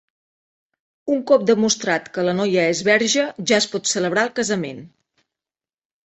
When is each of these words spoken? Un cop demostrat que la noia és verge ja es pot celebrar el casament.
Un 1.15 1.19
cop 1.31 1.43
demostrat 1.49 2.07
que 2.15 2.23
la 2.27 2.33
noia 2.39 2.63
és 2.69 2.81
verge 2.87 3.25
ja 3.51 3.59
es 3.65 3.67
pot 3.75 3.91
celebrar 3.91 4.23
el 4.29 4.33
casament. 4.41 4.81